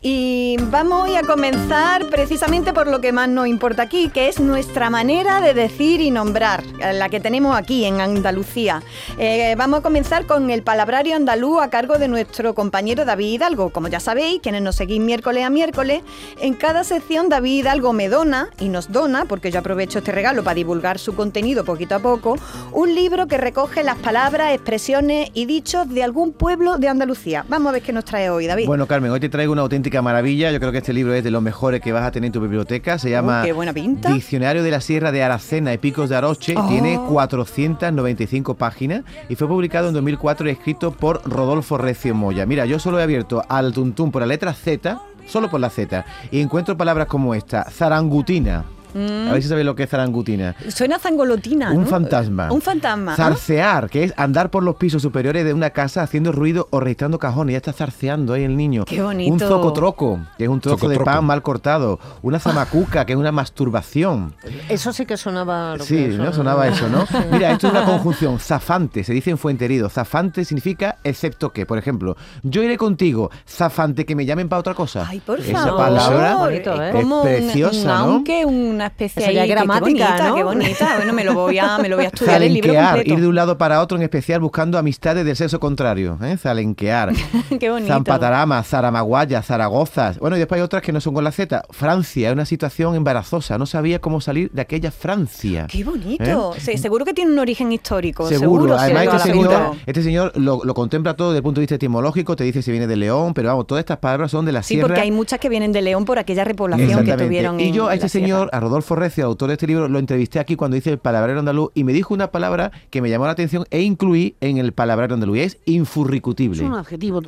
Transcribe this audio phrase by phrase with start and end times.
[0.00, 4.38] Y vamos hoy a comenzar precisamente por lo que más nos importa aquí, que es
[4.38, 6.62] nuestra manera de decir y nombrar,
[6.94, 8.80] la que tenemos aquí en Andalucía.
[9.18, 13.70] Eh, vamos a comenzar con el palabrario andaluz a cargo de nuestro compañero David Hidalgo.
[13.70, 16.02] Como ya sabéis, quienes nos seguís miércoles a miércoles,
[16.40, 20.44] en cada sección David Hidalgo me dona y nos dona, porque yo aprovecho este regalo
[20.44, 22.38] para divulgar su contenido poquito a poco,
[22.70, 27.44] un libro que recoge las palabras, expresiones y dichos de algún pueblo de Andalucía.
[27.48, 28.66] Vamos a ver qué nos trae hoy, David.
[28.66, 30.50] Bueno, Carmen, hoy te traigo una auténtica maravilla.
[30.52, 32.40] Yo creo que este libro es de los mejores que vas a tener en tu
[32.40, 32.98] biblioteca.
[32.98, 34.12] Se llama Oh, qué buena pinta.
[34.12, 36.54] Diccionario de la Sierra de Aracena y Picos de Aroche.
[36.56, 36.68] Oh.
[36.68, 42.46] Tiene 495 páginas y fue publicado en 2004 y escrito por Rodolfo Recio Moya.
[42.46, 46.04] Mira, yo solo he abierto al tuntún por la letra Z, solo por la Z,
[46.30, 48.64] y encuentro palabras como esta: zarangutina.
[48.94, 50.54] A ver si sabéis lo que es zarangutina.
[50.68, 51.86] Suena zangolotina, Un ¿no?
[51.86, 52.50] fantasma.
[52.52, 53.12] Un fantasma.
[53.12, 53.16] ¿ah?
[53.16, 57.18] Zarcear, que es andar por los pisos superiores de una casa haciendo ruido o registrando
[57.18, 57.52] cajones.
[57.52, 58.84] Ya está zarceando ahí el niño.
[58.84, 59.32] Qué bonito.
[59.32, 61.04] Un zocotroco, que es un trozo de Zocotroco.
[61.18, 61.98] pan mal cortado.
[62.22, 64.34] Una zamacuca, que es una masturbación.
[64.68, 65.76] Eso sí que sonaba.
[65.76, 66.16] lo Sí, que ¿no?
[66.16, 66.32] suena.
[66.32, 67.06] Sonaba eso, ¿no?
[67.30, 68.38] Mira, esto es una conjunción.
[68.38, 69.88] Zafante, se dice en fuenterido.
[69.88, 71.66] Zafante significa excepto que.
[71.66, 73.30] Por ejemplo, yo iré contigo.
[73.46, 75.04] Zafante, que me llamen para otra cosa.
[75.06, 75.76] Ay, por Esa favor.
[75.78, 76.92] palabra bonito, ¿eh?
[77.00, 78.14] es preciosa, un, ¿no?
[78.14, 78.44] aunque
[78.78, 80.34] una especie Sería ahí, que- gramática, qué bonita, ¿no?
[80.34, 80.96] qué bonita.
[80.96, 83.14] Bueno, me lo voy a, me lo voy a estudiar el libro Zalenquear, completo.
[83.14, 86.18] ir de un lado para otro, en especial buscando amistades del sexo contrario.
[86.22, 86.36] ¿eh?
[86.36, 87.12] Zalenquear.
[87.60, 87.92] Qué bonito.
[87.92, 90.18] Zampatarama, Zaramaguaya, Zaragozas.
[90.18, 91.62] Bueno, y después hay otras que no son con la Z.
[91.70, 93.58] Francia, es una situación embarazosa.
[93.58, 95.66] No sabía cómo salir de aquella Francia.
[95.70, 96.54] Qué bonito.
[96.56, 96.60] ¿Eh?
[96.60, 98.26] Sí, seguro que tiene un origen histórico.
[98.28, 101.42] Seguro, Seguro, además sí, este la señor, este señor lo, lo contempla todo desde el
[101.42, 104.30] punto de vista etimológico, te dice si viene de León, pero vamos, todas estas palabras
[104.30, 104.86] son de la Sí, sierra.
[104.88, 107.88] porque hay muchas que vienen de León por aquella repoblación que tuvieron Y en yo
[107.88, 110.90] a este señor, a Rodolfo Recio, autor de este libro, lo entrevisté aquí cuando hice
[110.90, 114.36] el palabrero andaluz y me dijo una palabra que me llamó la atención e incluí
[114.42, 116.62] en el palabrero andaluz y es infurricutible.
[116.62, 117.22] Es un adjetivo,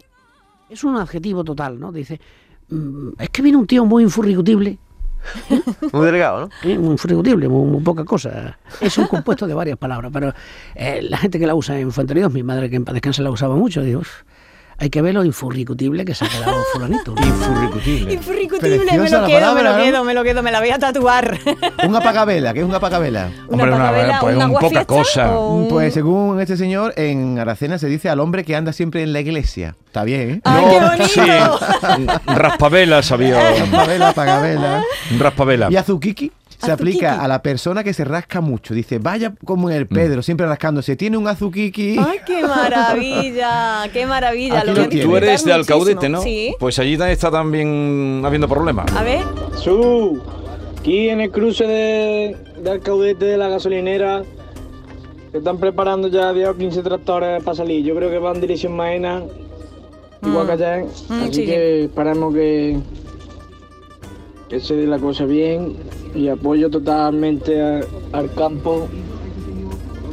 [0.69, 1.93] es un adjetivo total, ¿no?
[1.93, 2.21] Dice,
[2.69, 4.79] mm, es que viene un tío muy infurricutible,
[5.93, 6.71] Muy delgado, ¿no?
[6.71, 6.79] ¿eh?
[6.79, 8.59] muy infurricutible, muy, muy poca cosa.
[8.81, 10.33] Es un compuesto de varias palabras, pero
[10.75, 13.31] eh, la gente que la usa en infantería, mi madre que en paz descanse la
[13.31, 14.23] usaba mucho, digo, "Uf,
[14.81, 17.15] hay que ver lo infurricutible que se ha quedado fulanito.
[17.15, 17.27] ¿no?
[17.27, 18.15] Infurricutible.
[18.15, 19.79] Infurricutible, me lo quedo, me lo ¿no?
[19.79, 21.39] quedo, me lo quedo, me la voy a tatuar.
[21.87, 23.31] Un apagavela, ¿qué es un apagavela?
[23.49, 25.31] Una Hombre, una- pues un un poca cosa.
[25.39, 29.13] o Pues según este señor, en Aracena se dice al hombre que anda siempre en
[29.13, 29.77] la iglesia.
[29.87, 30.41] Está bien, ¿eh?
[30.45, 31.07] ¡Ay, qué bonito!
[31.09, 33.39] Sí, raspavela sabía.
[34.09, 34.83] Apagavela.
[35.13, 35.69] Un raspavela.
[35.71, 38.75] Y azuquiqui se aplica a la persona que se rasca mucho.
[38.75, 40.97] Dice, vaya como en el Pedro, siempre rascándose.
[40.97, 41.97] Tiene un azuquiqui.
[41.99, 43.89] ¡Ay, qué maravilla!
[43.93, 44.65] ¡Qué maravilla!
[44.65, 45.03] Lo voy a.
[45.03, 45.53] Tú eres de.
[45.53, 46.23] Alcaudete, ¿no?
[46.23, 46.55] Sí.
[46.59, 48.93] Pues allí también está también habiendo problemas.
[48.95, 49.25] A ver.
[49.57, 50.21] Su,
[50.79, 54.23] aquí en el cruce de, de Alcaudete de la gasolinera,
[55.33, 57.85] se están preparando ya 10 o 15 tractores para salir.
[57.85, 59.23] Yo creo que van en dirección Maena,
[60.23, 60.85] igual que allá.
[61.09, 62.79] Mm, Así sí, que esperamos que,
[64.51, 65.77] que se dé la cosa bien
[66.13, 67.63] y apoyo totalmente
[68.13, 68.89] al campo,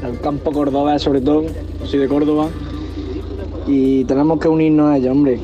[0.04, 1.46] al campo cordobés sobre todo,
[1.86, 2.50] soy de Córdoba.
[3.66, 5.40] Y tenemos que unirnos a ella, hombre.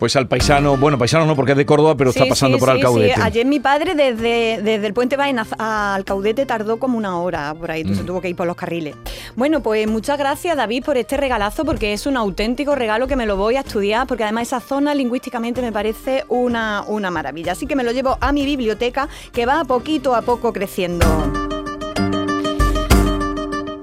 [0.00, 2.70] Pues al paisano, bueno, paisano no porque es de Córdoba, pero está pasando sí, por
[2.70, 3.14] Alcaudete.
[3.16, 3.20] sí.
[3.22, 7.70] Ayer mi padre desde, desde el puente Baena a Alcaudete tardó como una hora por
[7.70, 7.94] ahí, Mm.
[7.94, 8.96] se tuvo que ir por los carriles.
[9.36, 13.26] Bueno, pues muchas gracias David por este regalazo porque es un auténtico regalo que me
[13.26, 17.52] lo voy a estudiar porque además esa zona lingüísticamente me parece una, una maravilla.
[17.52, 21.59] Así que me lo llevo a mi biblioteca que va poquito a poco creciendo.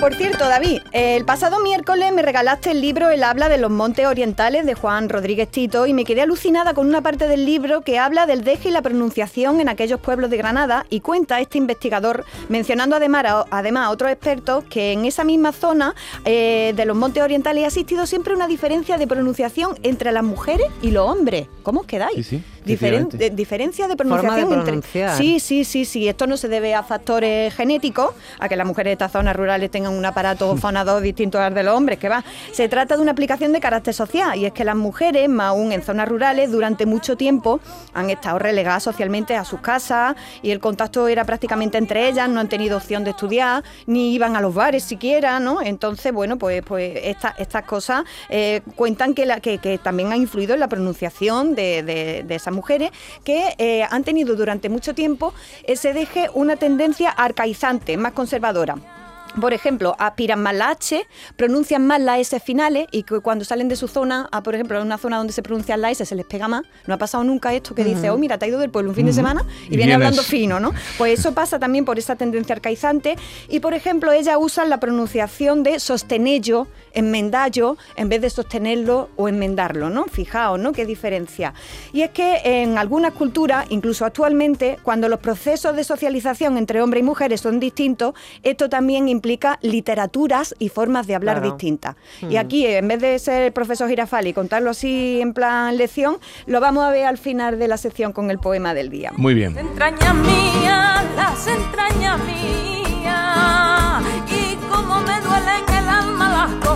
[0.07, 4.05] Por cierto, David, el pasado miércoles me regalaste el libro El habla de los montes
[4.05, 7.99] orientales de Juan Rodríguez Tito y me quedé alucinada con una parte del libro que
[7.99, 12.23] habla del deje y la pronunciación en aquellos pueblos de Granada y cuenta este investigador,
[12.47, 15.93] mencionando además a, además otros expertos, que en esa misma zona
[16.23, 20.67] eh, de los montes orientales ha existido siempre una diferencia de pronunciación entre las mujeres
[20.81, 21.49] y los hombres.
[21.63, 22.25] ¿Cómo os quedáis?
[22.25, 23.17] Sí, sí, Diferen- efectivamente.
[23.17, 24.71] de- diferencia de Forma de pronunciación entre...
[25.17, 26.07] Sí, sí, sí, sí.
[26.07, 29.71] Esto no se debe a factores genéticos, a que las mujeres de estas zonas rurales
[29.71, 32.23] tengan un aparato fonador distinto al de los hombres, que va.
[32.51, 35.71] Se trata de una aplicación de carácter social y es que las mujeres, más aún
[35.71, 37.59] en zonas rurales, durante mucho tiempo
[37.93, 42.39] han estado relegadas socialmente a sus casas y el contacto era prácticamente entre ellas, no
[42.39, 45.61] han tenido opción de estudiar, ni iban a los bares siquiera, ¿no?
[45.61, 50.17] Entonces, bueno, pues, pues esta- estas cosas eh, cuentan que, la- que, que también ha
[50.17, 52.56] influido en la pronunciación de, de- de esas mujeres
[53.23, 55.33] que eh, han tenido durante mucho tiempo
[55.63, 58.96] ese deje una tendencia arcaizante, más conservadora.
[59.39, 61.05] Por ejemplo, aspiran más la H,
[61.35, 64.79] pronuncian más las S finales y que cuando salen de su zona, a, por ejemplo,
[64.79, 66.63] en una zona donde se pronuncian las S se les pega más.
[66.85, 68.95] No ha pasado nunca esto que dice, oh, mira, te ha ido del pueblo un
[68.95, 70.73] fin de semana y, Y viene hablando fino, ¿no?
[70.97, 73.15] Pues eso pasa también por esa tendencia arcaizante.
[73.49, 79.27] Y, por ejemplo, ellas usan la pronunciación de sostenello, enmendallo, en vez de sostenerlo o
[79.27, 80.05] enmendarlo, ¿no?
[80.05, 80.73] Fijaos, ¿no?
[80.73, 81.53] Qué diferencia.
[81.93, 87.01] Y es que en algunas culturas, incluso actualmente, cuando los procesos de socialización entre hombres
[87.01, 88.13] y mujeres son distintos,
[88.43, 89.26] esto también implica
[89.61, 91.51] literaturas y formas de hablar Claro.
[91.51, 91.95] distintas.
[92.29, 96.17] Y aquí, en vez de ser el profesor Girafali y contarlo así en plan lección,
[96.45, 99.11] lo vamos a ver al final de la sección con el poema del día.
[99.15, 99.57] Muy bien.
[99.57, 105.76] entrañas mías, las entrañas mías, y como me duelen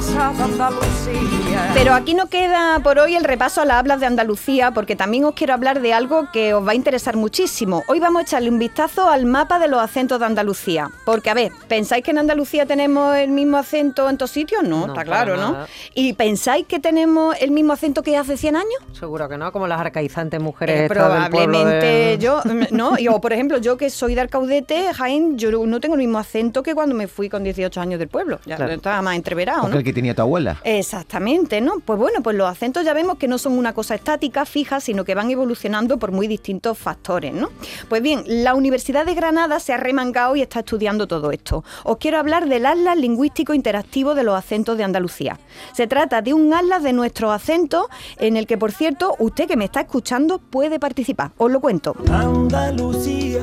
[0.10, 1.72] Andalucía.
[1.74, 5.26] Pero aquí no queda por hoy el repaso a las hablas de Andalucía, porque también
[5.26, 7.84] os quiero hablar de algo que os va a interesar muchísimo.
[7.88, 10.90] Hoy vamos a echarle un vistazo al mapa de los acentos de Andalucía.
[11.06, 14.64] Porque, a ver, ¿pensáis que en Andalucía tenemos el mismo acento en todos sitios?
[14.64, 15.56] No, No, está claro, ¿no?
[15.94, 18.80] ¿Y pensáis que tenemos el mismo acento que hace 100 años?
[18.94, 22.76] Seguro que no, como las arcaizantes mujeres Eh, estas del pueblo probablemente de- yo, mm,
[22.76, 26.00] no, y, o por ejemplo, yo que soy de Arcaudete, Jaén, yo no tengo el
[26.02, 28.40] mismo acento que cuando me fui con 18 años del pueblo.
[28.46, 28.74] Ya Claro.
[28.74, 29.91] estaba más entreverado, ¿no?
[29.92, 30.60] Que tenía tu abuela.
[30.64, 31.80] Exactamente, ¿no?
[31.80, 35.04] Pues bueno, pues los acentos ya vemos que no son una cosa estática, fija, sino
[35.04, 37.50] que van evolucionando por muy distintos factores, ¿no?
[37.90, 41.64] Pues bien, la Universidad de Granada se ha remangado y está estudiando todo esto.
[41.84, 45.40] Os quiero hablar del Atlas Lingüístico Interactivo de los Acentos de Andalucía.
[45.74, 49.58] Se trata de un atlas de nuestros acentos en el que, por cierto, usted que
[49.58, 51.32] me está escuchando puede participar.
[51.38, 51.96] Os lo cuento.
[52.10, 53.42] Andalucía,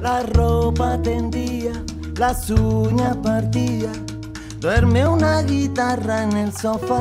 [0.00, 1.72] la ropa tendía,
[2.16, 3.96] las uñas partidas,
[4.64, 6.98] duerme una guitarra en el sofá.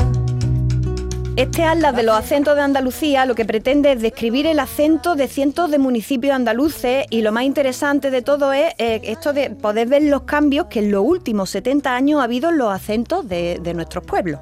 [1.35, 5.27] Este atlas de los acentos de Andalucía lo que pretende es describir el acento de
[5.27, 9.88] cientos de municipios andaluces y lo más interesante de todo es eh, esto de poder
[9.88, 13.59] ver los cambios que en los últimos 70 años ha habido en los acentos de,
[13.63, 14.41] de nuestros pueblos.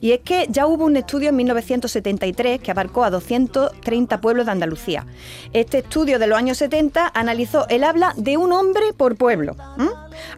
[0.00, 4.52] Y es que ya hubo un estudio en 1973 que abarcó a 230 pueblos de
[4.52, 5.04] Andalucía.
[5.52, 9.54] Este estudio de los años 70 analizó el habla de un hombre por pueblo.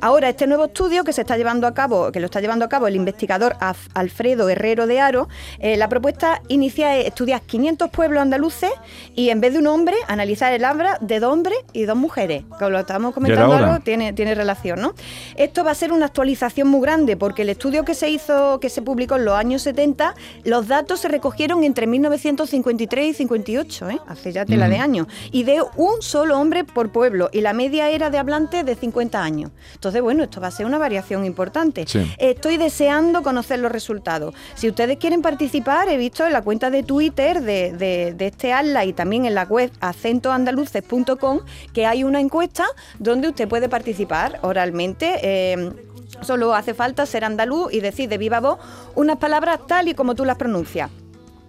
[0.00, 2.68] Ahora este nuevo estudio que se está llevando a cabo, que lo está llevando a
[2.68, 3.56] cabo el investigador
[3.94, 8.70] Alfredo Herrero de Aro, eh, la propuesta inicia es estudiar 500 pueblos andaluces
[9.14, 12.42] y en vez de un hombre analizar el habla de dos hombres y dos mujeres.
[12.58, 14.94] Como lo estamos comentando algo, tiene, tiene relación, ¿no?
[15.36, 18.70] Esto va a ser una actualización muy grande porque el estudio que se hizo, que
[18.70, 20.14] se publicó en los años 70,
[20.44, 24.00] los datos se recogieron entre 1953 y 58, ¿eh?
[24.08, 27.90] hace ya tela de años, y de un solo hombre por pueblo y la media
[27.90, 29.50] era de hablantes de 50 años.
[29.74, 31.84] Entonces, bueno, esto va a ser una variación importante.
[31.86, 32.10] Sí.
[32.16, 34.34] Estoy deseando conocer los resultados.
[34.54, 38.92] Si ustedes quieren participar, he visto en la cuenta de Twitter de, este ALLA y
[38.92, 41.40] también en la web acentoandaluces.com
[41.72, 42.64] que hay una encuesta
[42.98, 45.18] donde usted puede participar oralmente.
[45.22, 45.72] eh,
[46.20, 48.58] Solo hace falta ser andaluz y decir de viva voz
[48.94, 50.90] unas palabras tal y como tú las pronuncias.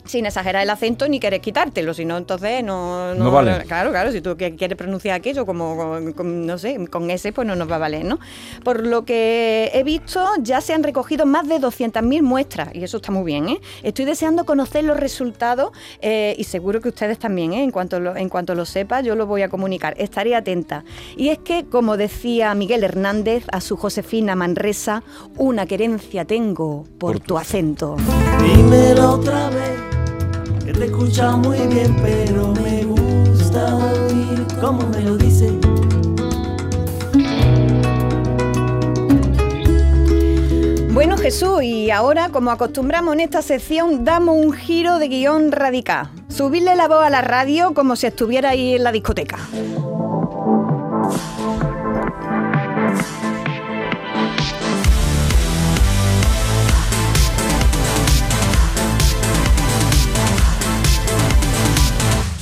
[0.06, 3.64] Sin exagerar el acento ni querer quitártelo, si no, entonces no, No vale.
[3.66, 7.48] Claro, claro, si tú quieres pronunciar aquello como, con- con, no sé, con ese, pues
[7.48, 8.20] no nos va a valer, ¿no?
[8.64, 12.98] Por lo que he visto, ya se han recogido más de 200.000 muestras, y eso
[12.98, 13.60] está muy bien, ¿eh?
[13.84, 15.72] Estoy deseando conocer los resultados
[16.02, 17.64] eh, y seguro que ustedes también, ¿eh?
[17.64, 20.84] En cuanto, lo, en cuanto lo sepa, yo lo voy a comunicar, estaré atenta.
[21.18, 25.02] Y es que, como decía Miguel Hernández a su Josefina Manresa,
[25.38, 27.96] una querencia tengo por tu acento.
[28.44, 29.95] Dímelo otra vez,
[30.78, 35.54] te he escuchado muy bien, pero me gusta oír cómo me lo dices.
[40.94, 46.10] Bueno Jesús, y ahora, como acostumbramos en esta sección, damos un giro de guion radical.
[46.30, 49.38] Subirle la voz a la radio como si estuviera ahí en la discoteca.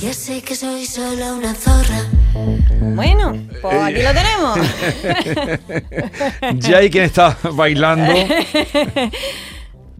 [0.04, 2.04] Ya sé que soy solo una zorra.
[2.78, 4.58] Bueno, pues aquí lo tenemos.
[6.60, 8.12] Ya hay quien está bailando.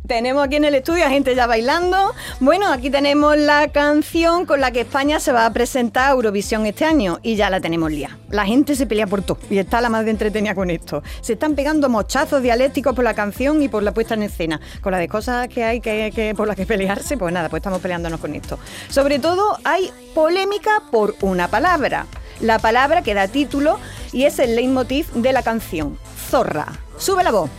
[0.06, 2.12] tenemos aquí en el estudio a gente ya bailando.
[2.40, 6.66] Bueno, aquí tenemos la canción con la que España se va a presentar a Eurovisión
[6.66, 8.18] este año y ya la tenemos lía.
[8.30, 11.02] La gente se pelea por todo y está la más entretenida con esto.
[11.23, 14.61] Se están pegando mochazos dialécticos por la canción y por la puesta en escena.
[14.82, 18.20] Con las cosas que hay que- por las que pelearse, pues nada, pues estamos peleándonos
[18.20, 18.58] con esto.
[18.88, 22.06] Sobre todo hay polémica por una palabra.
[22.40, 23.78] La palabra que da título
[24.12, 25.99] y es el leitmotiv de la canción.
[26.30, 26.66] Zorra.
[26.99, 27.50] Sube la voz.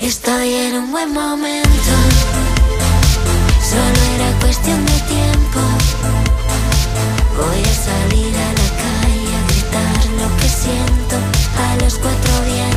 [0.00, 1.68] Estoy en un buen momento.
[3.62, 5.60] Solo era cuestión de tiempo.
[7.36, 11.16] Voy a salir a la calle a gritar lo que siento
[11.58, 12.69] a los cuatro vientos.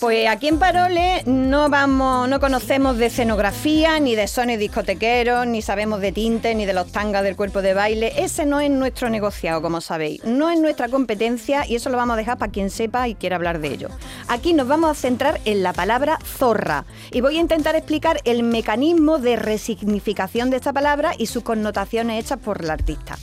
[0.00, 5.62] Pues aquí en Parole no vamos, no conocemos de escenografía, ni de sones discotequeros, ni
[5.62, 8.12] sabemos de tinte, ni de los tangas del cuerpo de baile.
[8.16, 10.24] Ese no es nuestro negociado, como sabéis.
[10.24, 13.36] No es nuestra competencia y eso lo vamos a dejar para quien sepa y quiera
[13.36, 13.88] hablar de ello.
[14.26, 18.42] Aquí nos vamos a centrar en la palabra zorra y voy a intentar explicar el
[18.42, 23.16] mecanismo de resignificación de esta palabra y sus connotaciones hechas por el artista.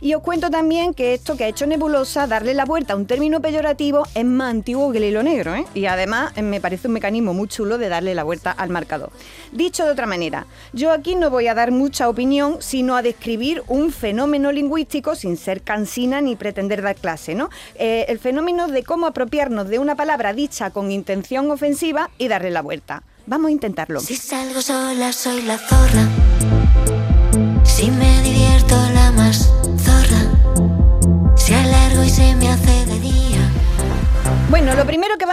[0.00, 3.06] Y os cuento también que esto que ha hecho Nebulosa, darle la vuelta a un
[3.06, 5.66] término peyorativo, es más antiguo que hilo negro, ¿eh?
[5.74, 9.10] Y además eh, me parece un mecanismo muy chulo de darle la vuelta al marcador.
[9.52, 13.62] Dicho de otra manera, yo aquí no voy a dar mucha opinión, sino a describir
[13.68, 17.50] un fenómeno lingüístico sin ser cansina ni pretender dar clase, ¿no?
[17.74, 22.50] Eh, el fenómeno de cómo apropiarnos de una palabra dicha con intención ofensiva y darle
[22.50, 23.02] la vuelta.
[23.26, 24.00] Vamos a intentarlo.
[24.00, 26.39] Si salgo sola soy la zorra.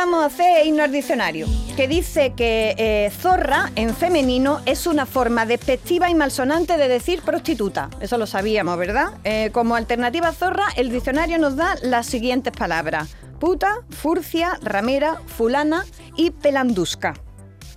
[0.09, 5.45] Vamos a hacer al diccionario, que dice que eh, zorra en femenino es una forma
[5.45, 7.89] despectiva y malsonante de decir prostituta.
[7.99, 9.07] Eso lo sabíamos, ¿verdad?
[9.25, 13.17] Eh, como alternativa a zorra, el diccionario nos da las siguientes palabras.
[13.37, 15.83] Puta, furcia, ramera, fulana
[16.15, 17.13] y pelandusca.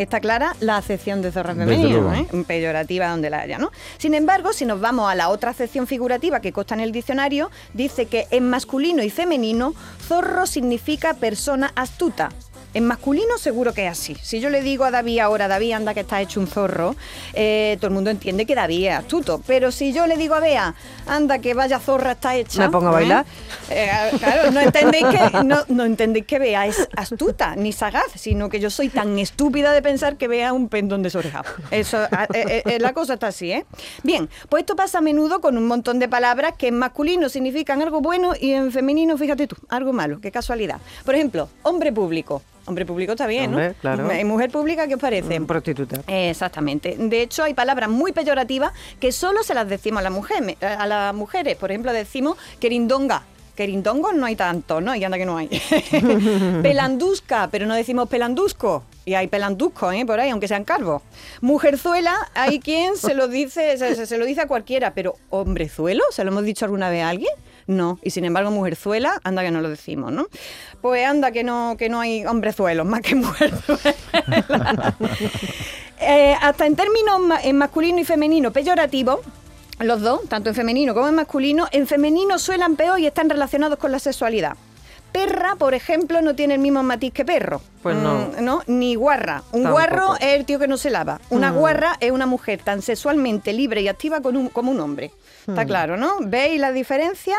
[0.01, 2.11] Está clara la acepción de zorra luego.
[2.15, 2.27] ¿eh?
[2.47, 3.71] peyorativa donde la haya, ¿no?
[3.99, 7.51] Sin embargo, si nos vamos a la otra acepción figurativa que consta en el diccionario,
[7.75, 9.75] dice que en masculino y femenino,
[10.09, 12.31] zorro significa persona astuta.
[12.73, 14.17] En masculino seguro que es así.
[14.23, 16.95] Si yo le digo a David ahora, David, anda que está hecho un zorro,
[17.35, 19.43] eh, todo el mundo entiende que David es astuto.
[19.47, 20.75] Pero si yo le digo a Bea,
[21.07, 22.63] anda que vaya zorra está hecha.
[22.63, 23.27] Me pongo a bailar.
[23.71, 23.89] ¿eh?
[23.91, 28.49] Eh, claro, no entendéis que no, no entendéis que Bea es astuta ni sagaz, sino
[28.49, 31.45] que yo soy tan estúpida de pensar que Bea un pendón desorejado.
[31.71, 33.67] Eso, ah, eh, la cosa está así, ¿eh?
[34.03, 37.83] Bien, pues esto pasa a menudo con un montón de palabras que en masculino significan
[37.83, 40.21] algo bueno y en femenino, fíjate tú, algo malo.
[40.21, 40.79] Qué casualidad.
[41.05, 42.43] Por ejemplo, hombre público.
[42.67, 43.75] Hombre público está bien, Hombre, ¿no?
[43.81, 44.15] claro.
[44.21, 45.41] ¿Y mujer pública qué os parece?
[45.41, 46.03] Prostituta.
[46.07, 46.95] Exactamente.
[46.99, 50.57] De hecho, hay palabras muy peyorativas que solo se las decimos a las mujeres.
[50.63, 53.23] A las mujeres, por ejemplo, decimos querindonga.
[53.57, 54.95] Querindongos no hay tanto, ¿no?
[54.95, 55.49] Y anda que no hay.
[56.63, 58.85] Pelandusca, pero no decimos pelandusco.
[59.05, 60.05] Y hay pelanduscos, ¿eh?
[60.07, 61.03] Por ahí, aunque sean calvos.
[61.41, 66.05] Mujerzuela, hay quien se lo dice, se, se- se lo dice a cualquiera, pero hombrezuelo,
[66.11, 67.33] ¿se lo hemos dicho alguna vez a alguien?
[67.71, 68.01] No.
[68.03, 70.27] Y sin embargo, mujerzuela, anda que no lo decimos, ¿no?
[70.81, 74.95] Pues anda que no, que no hay hombrezuelos, más que mujerzuelas.
[76.03, 79.21] Eh, hasta en términos en masculino y femenino peyorativo,
[79.81, 83.79] los dos, tanto en femenino como en masculino, en femenino suenan peor y están relacionados
[83.79, 84.57] con la sexualidad.
[85.13, 87.61] Perra, por ejemplo, no tiene el mismo matiz que perro.
[87.83, 88.29] Pues no.
[88.39, 89.43] Mm, no, ni guarra.
[89.53, 89.73] Un Tampoco.
[89.73, 91.21] guarro es el tío que no se lava.
[91.31, 91.57] Una Mm.
[91.57, 95.11] guarra es una mujer tan sexualmente libre y activa con un- como un hombre.
[95.49, 95.67] Está Mm.
[95.67, 96.17] claro, ¿no?
[96.21, 97.35] ¿Veis la diferencia?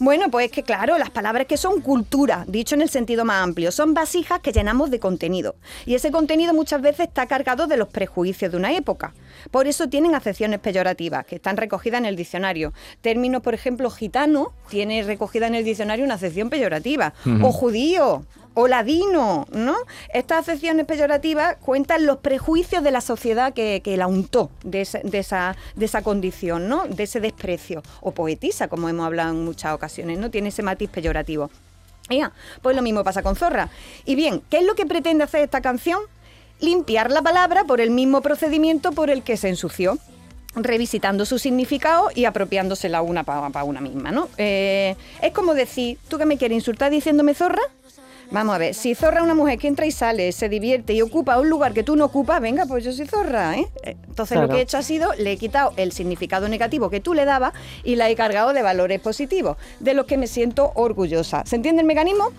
[0.00, 3.42] Bueno, pues es que claro, las palabras que son cultura, dicho en el sentido más
[3.44, 5.54] amplio, son vasijas que llenamos de contenido.
[5.84, 9.12] Y ese contenido muchas veces está cargado de los prejuicios de una época.
[9.50, 12.72] Por eso tienen acepciones peyorativas, que están recogidas en el diccionario.
[13.00, 17.12] Términos, por ejemplo, gitano, tiene recogida en el diccionario una acepción peyorativa.
[17.42, 18.24] O judío,
[18.56, 19.74] o ladino, ¿no?
[20.12, 25.00] Estas acepciones peyorativas cuentan los prejuicios de la sociedad que, que la untó de, ese-
[25.02, 26.86] de esa, de esa condición, ¿no?
[26.86, 27.82] De ese desprecio.
[28.00, 30.30] O poetisa, como hemos hablado en muchas ocasiones, ¿no?
[30.30, 31.50] Tiene ese matiz peyorativo.
[32.08, 33.70] Ea, pues lo mismo pasa con Zorra.
[34.04, 36.00] Y bien, ¿qué es lo que pretende hacer esta canción?
[36.60, 39.98] Limpiar la palabra por el mismo procedimiento por el que se ensució
[40.56, 44.28] revisitando su significado y apropiándosela una para una misma, ¿no?
[44.38, 47.62] Eh, es como decir, ¿tú que me quieres insultar diciéndome zorra?
[48.30, 51.38] Vamos a ver, si zorra una mujer que entra y sale, se divierte y ocupa
[51.38, 53.68] un lugar que tú no ocupas, venga, pues yo soy zorra, ¿eh?
[53.84, 57.14] Entonces lo que he hecho ha sido, le he quitado el significado negativo que tú
[57.14, 57.52] le dabas
[57.84, 61.42] y la he cargado de valores positivos, de los que me siento orgullosa.
[61.46, 62.30] ¿Se entiende el mecanismo?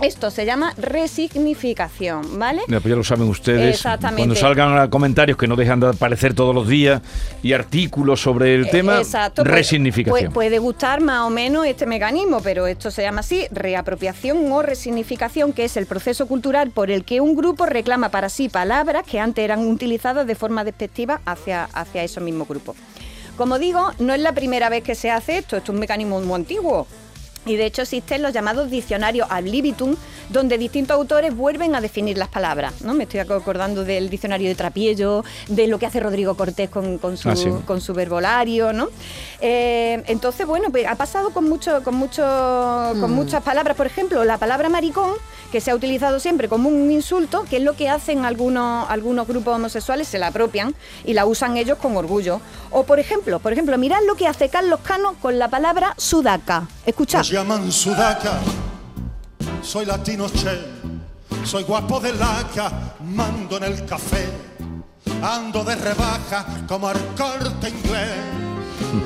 [0.00, 2.62] Esto se llama resignificación, ¿vale?
[2.68, 3.74] Mira, pues ya lo saben ustedes.
[3.76, 4.20] Exactamente.
[4.22, 7.02] Cuando salgan comentarios que no dejan de aparecer todos los días
[7.42, 10.12] y artículos sobre el tema, Eh, Exacto, puede- resignificación.
[10.12, 14.62] Puede, puede gustar más o menos este mecanismo, pero esto se llama así, reapropiación o
[14.62, 15.21] resignificación,
[15.54, 19.20] que es el proceso cultural por el que un grupo reclama para sí palabras que
[19.20, 22.74] antes eran utilizadas de forma despectiva hacia, hacia esos mismos grupos.
[23.36, 26.20] Como digo, no es la primera vez que se hace esto, esto es un mecanismo
[26.20, 26.88] muy antiguo.
[27.44, 29.96] Y de hecho existen los llamados diccionarios ad libitum,
[30.28, 32.82] donde distintos autores vuelven a definir las palabras.
[32.82, 32.94] ¿no?
[32.94, 37.16] Me estoy acordando del diccionario de Trapiello, de lo que hace Rodrigo Cortés con, con
[37.16, 37.48] su, Ah, sí.
[37.66, 38.72] con su verbolario.
[38.72, 38.88] ¿no?
[39.40, 42.22] Eh, entonces, bueno, pues ha pasado con, mucho, con, mucho,
[43.00, 43.76] con muchas palabras.
[43.76, 45.10] Por ejemplo, la palabra maricón,
[45.52, 49.28] que se ha utilizado siempre como un insulto, que es lo que hacen algunos, algunos
[49.28, 52.40] grupos homosexuales, se la apropian y la usan ellos con orgullo.
[52.70, 56.66] O, por ejemplo, por ejemplo, mirad lo que hace Carlos Cano con la palabra sudaca.
[56.86, 57.18] Escuchad.
[57.18, 58.40] Nos llaman Sudaca,
[59.62, 60.58] soy latino che,
[61.44, 64.26] Soy guapo de laca, mando en el café.
[65.22, 68.10] Ando de rebaja como al corte inglés.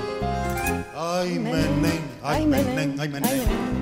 [0.98, 3.75] Ay, menén, ay, menén, ay, menén.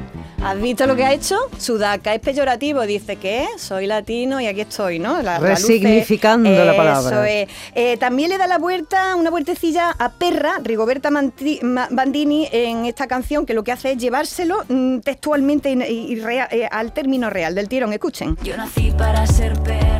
[0.44, 1.36] ¿Has visto lo que ha hecho?
[1.58, 5.14] Sudaca es peyorativo, dice que soy latino y aquí estoy, ¿no?
[5.22, 7.10] La- la luce- Resignificando la palabra.
[7.10, 7.48] Eso es.
[7.74, 12.84] Eh, también le da la vuelta, una vueltecilla a Perra, Rigoberta Manti- Ma- Bandini, en
[12.84, 16.68] esta canción, que lo que hace es llevárselo mm, textualmente y, y- y rea- eh,
[16.70, 17.92] al término real del tirón.
[17.94, 18.36] Escuchen.
[18.42, 19.93] Yo nací para ser perra,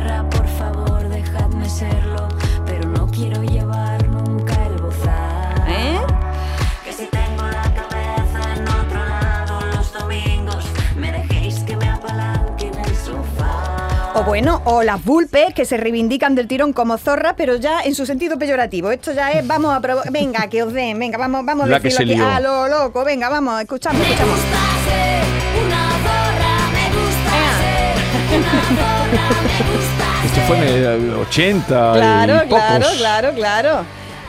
[14.15, 17.93] O bueno, o las vulpes que se reivindican del tirón como zorras, pero ya en
[17.95, 18.89] su sentido peyorativo.
[18.91, 21.97] Esto ya es, vamos a probar, venga, que os den, venga, vamos, vamos a decirlo
[21.97, 22.21] se aquí.
[22.35, 24.39] A lo loco, venga, vamos, escuchamos, Me escuchamos.
[24.39, 31.13] gusta ser una zorra, me gusta ser una zorra, me gusta Esto fue en el
[31.15, 32.63] 80 Claro, y pocos.
[32.65, 33.85] claro, claro, claro.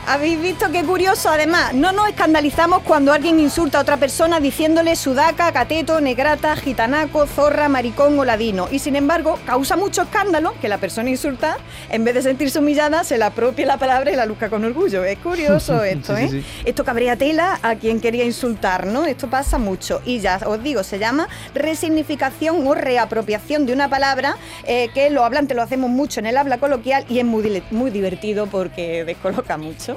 [0.09, 4.95] Habéis visto qué curioso, además, no nos escandalizamos cuando alguien insulta a otra persona diciéndole
[4.95, 8.69] sudaca, cateto, negrata, gitanaco, zorra, maricón o ladino.
[8.71, 11.57] Y sin embargo, causa mucho escándalo que la persona insulta,
[11.89, 15.03] en vez de sentirse humillada, se la apropie la palabra y la luzca con orgullo.
[15.03, 16.29] Es curioso esto, Sí, ¿eh?
[16.29, 16.47] sí, sí.
[16.63, 19.03] Esto cabría tela a quien quería insultar, ¿no?
[19.03, 20.01] Esto pasa mucho.
[20.05, 25.25] Y ya os digo, se llama resignificación o reapropiación de una palabra eh, que los
[25.25, 29.96] hablantes lo hacemos mucho en el habla coloquial y es muy divertido porque descoloca mucho.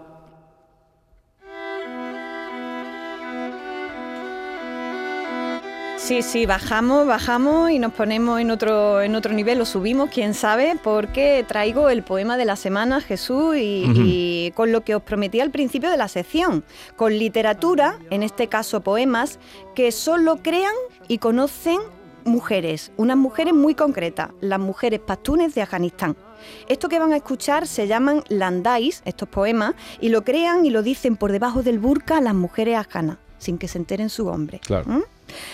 [6.01, 10.33] Sí, sí, bajamos, bajamos y nos ponemos en otro, en otro nivel, lo subimos, quién
[10.33, 15.39] sabe, porque traigo el poema de la semana, Jesús, y, con lo que os prometí
[15.39, 16.65] al principio de la sección,
[16.95, 19.39] con literatura, en este caso poemas,
[19.75, 20.73] que solo crean
[21.07, 21.79] y conocen
[22.25, 26.17] mujeres, unas mujeres muy concretas, las mujeres pastunes de Afganistán.
[26.67, 30.81] Esto que van a escuchar se llaman landais, estos poemas, y lo crean y lo
[30.81, 34.59] dicen por debajo del burka las mujeres afganas, sin que se enteren su hombre.
[34.65, 34.89] Claro.
[34.89, 35.03] ¿Mm?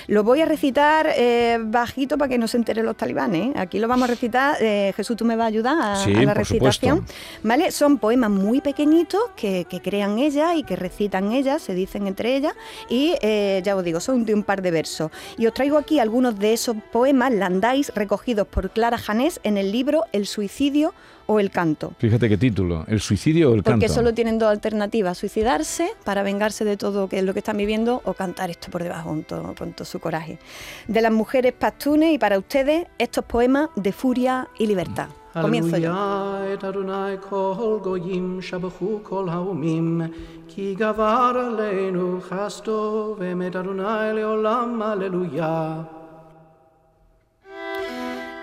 [0.07, 3.47] Lo voy a recitar eh, bajito para que no se enteren los talibanes.
[3.49, 3.53] ¿eh?
[3.55, 4.57] Aquí lo vamos a recitar.
[4.61, 6.97] eh, Jesús, tú me vas a ayudar a, Sí, a la recitación.
[6.99, 7.15] supuesto.
[7.43, 7.71] ¿Vale?
[7.71, 12.35] Son poemas muy pequeñitos que, que crean ellas y que recitan ellas, se dicen entre
[12.35, 12.53] ellas.
[12.89, 15.11] Y eh, ya os digo, son de un par de versos.
[15.37, 19.71] Y os traigo aquí algunos de esos poemas, landais, recogidos por Clara Janés en el
[19.71, 20.93] libro El suicidio
[21.27, 21.93] o el canto.
[21.99, 23.93] Fíjate qué título, el suicidio o el Porque canto.
[23.93, 28.01] solo tienen dos alternativas, suicidarse para vengarse de todo que es lo que están viviendo
[28.05, 30.39] o cantar esto por debajo con todo, con todo su coraje.
[30.87, 35.09] De las mujeres pastunes y para ustedes estos poemas de furia y libertad.
[35.33, 35.91] Comienzo yo.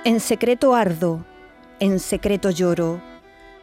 [0.04, 1.24] En secreto ardo,
[1.84, 3.02] en secreto lloro.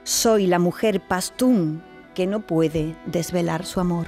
[0.04, 1.82] Soy la mujer pastún
[2.14, 4.08] que no puede desvelar su amor.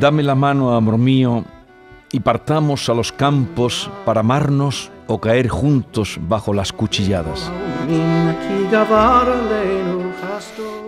[0.00, 1.44] Dame la mano, amor mío,
[2.10, 7.52] y partamos a los campos para amarnos o caer juntos bajo las cuchilladas.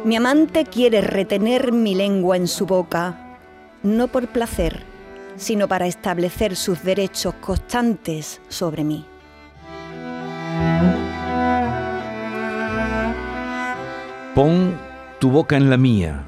[0.04, 3.38] Mi amante quiere retener mi lengua en su boca,
[3.84, 4.82] no por placer,
[5.38, 9.07] sino para establecer sus derechos constantes sobre mí.
[14.35, 14.79] Pon
[15.18, 16.24] tu boca en la mía,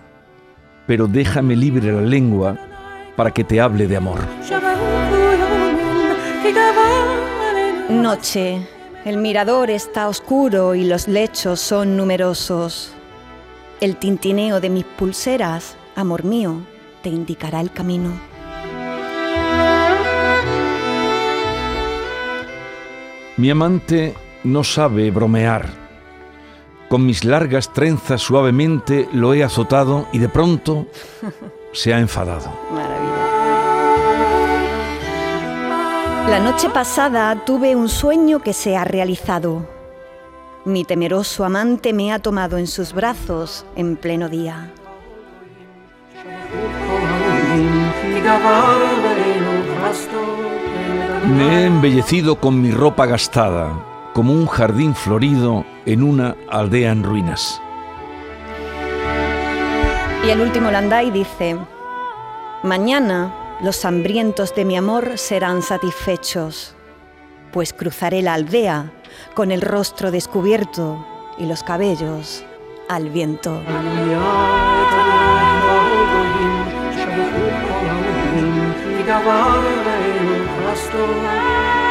[0.86, 2.56] pero déjame libre la lengua
[3.16, 4.20] para que te hable de amor.
[7.88, 8.66] Noche,
[9.04, 12.92] el mirador está oscuro y los lechos son numerosos.
[13.80, 16.62] El tintineo de mis pulseras, amor mío,
[17.02, 18.29] te indicará el camino.
[23.40, 25.64] Mi amante no sabe bromear.
[26.90, 30.88] Con mis largas trenzas suavemente lo he azotado y de pronto
[31.72, 32.52] se ha enfadado.
[32.70, 33.28] Maravilla.
[36.28, 39.66] La noche pasada tuve un sueño que se ha realizado.
[40.66, 44.70] Mi temeroso amante me ha tomado en sus brazos en pleno día.
[51.36, 53.72] Me he embellecido con mi ropa gastada,
[54.12, 57.60] como un jardín florido en una aldea en ruinas.
[60.26, 61.56] Y el último Landai dice,
[62.62, 66.74] Mañana los hambrientos de mi amor serán satisfechos.
[67.52, 68.92] pues cruzaré la aldea
[69.34, 71.04] con el rostro descubierto
[71.36, 72.44] y los cabellos
[72.88, 73.60] al viento.
[80.88, 81.89] Christ.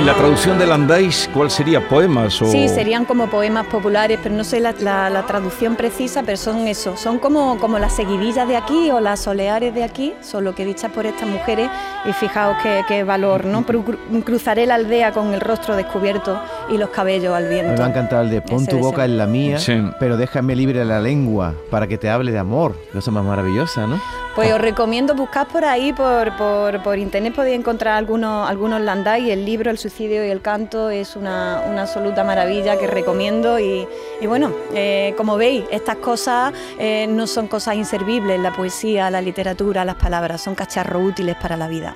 [0.00, 1.86] ¿Y la traducción del Andáis cuál sería?
[1.86, 2.46] ¿Poemas o...?
[2.46, 6.66] Sí, serían como poemas populares, pero no sé la, la- la traducción precisa, pero son
[6.66, 10.64] eso, son como, como las seguidillas de aquí o las soleares de aquí, solo que
[10.64, 11.70] dichas por estas mujeres,
[12.04, 13.64] y fijaos qué, qué valor, ¿no?
[13.66, 17.54] Pero cru- cruzaré la aldea con el rostro descubierto y los cabellos al A mí
[17.54, 17.72] viento.
[17.80, 19.80] me ha encantado el de pon Ese tu boca en la mía, Sí.
[20.00, 22.74] pero déjame libre la lengua para que te hable de amor.
[22.92, 24.00] Cosa más maravillosa, ¿no?
[24.34, 29.28] Pues os recomiendo buscar por ahí, por, por, por internet podéis encontrar algunos, algunos landai
[29.28, 33.86] y el libro El suicidio y el canto es una, absoluta maravilla que recomiendo y,
[34.20, 39.20] y bueno, eh, como veis, estas cosas eh, no son cosas inservibles, la poesía, la
[39.20, 41.94] literatura, las palabras, son cacharros útiles para la vida.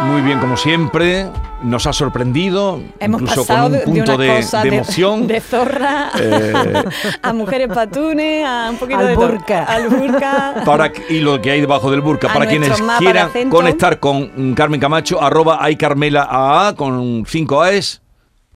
[0.00, 1.30] Muy bien, como siempre,
[1.62, 5.26] nos ha sorprendido, Hemos incluso pasado con un punto de, de, una cosa de emoción.
[5.28, 6.84] de zorra Eh.
[7.22, 9.64] a mujeres patunes, a un poquito Al de burka.
[9.64, 10.54] al burka.
[10.64, 14.80] Para, y lo que hay debajo del burka, A para quienes quieran conectar con Carmen
[14.80, 18.01] Camacho, arroba hay Carmela AA con 5 A's.